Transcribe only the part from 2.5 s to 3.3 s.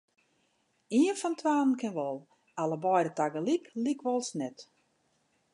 allebeide